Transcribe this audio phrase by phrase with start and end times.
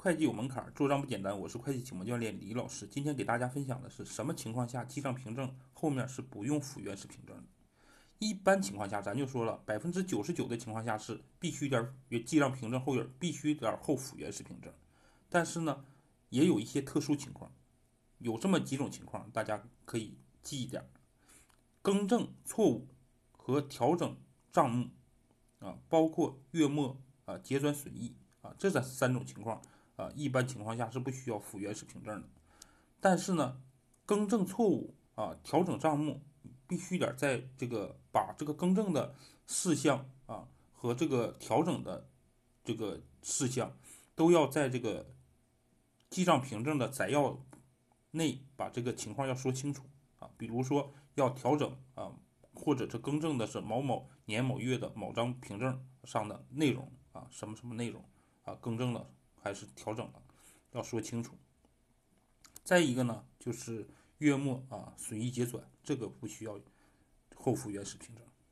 [0.00, 1.36] 会计有门槛，做账不简单。
[1.36, 7.42] 我是会计启蒙教练李老师，今天给大家分享的是什么情况下记账凭证后面是不用附原始凭证的？
[8.20, 11.92] 一般情况下，咱就说了，百分之九十九的情况下是必须点
[12.24, 14.72] 记账凭证后边必须点后附原始凭证。
[15.28, 15.84] 但是呢，
[16.28, 17.50] 也有一些特殊情况，
[18.18, 20.88] 有这么几种情况，大家可以记一点：
[21.82, 22.86] 更正错误
[23.36, 24.16] 和调整
[24.52, 24.90] 账目
[25.58, 29.60] 啊，包括月末啊结转损益啊，这三三种情况。
[29.98, 32.28] 啊，一般情况下是不需要附原始凭证的，
[33.00, 33.60] 但是呢，
[34.06, 36.22] 更正错误啊，调整账目，
[36.68, 39.16] 必须得在这个把这个更正的
[39.48, 42.08] 事项啊和这个调整的
[42.62, 43.76] 这个事项，
[44.14, 45.12] 都要在这个
[46.08, 47.36] 记账凭证的摘要
[48.12, 49.82] 内把这个情况要说清楚
[50.20, 52.12] 啊，比如说要调整啊，
[52.54, 58.04] 或者是更正的是某某年某月的某张凭证上的内容啊，什么什么内容
[58.44, 59.10] 啊，更正了。
[59.48, 60.22] 还是调整了，
[60.72, 61.34] 要说清楚。
[62.62, 66.60] 再一个呢，就是月末啊随意结转，这个不需要
[67.34, 68.24] 后付原始凭证。